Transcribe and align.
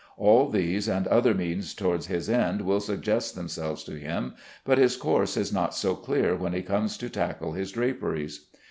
All 0.17 0.49
these 0.49 0.87
and 0.87 1.05
other 1.05 1.35
means 1.35 1.75
toward 1.75 2.05
his 2.05 2.27
end 2.27 2.61
will 2.63 2.79
suggest 2.79 3.35
themselves 3.35 3.83
to 3.83 3.99
him, 3.99 4.33
but 4.65 4.79
his 4.79 4.97
course 4.97 5.37
is 5.37 5.53
not 5.53 5.75
so 5.75 5.93
clear 5.93 6.35
when 6.35 6.53
he 6.53 6.63
comes 6.63 6.97
to 6.97 7.07
tackle 7.07 7.51
his 7.51 7.71
draperies. 7.71 8.47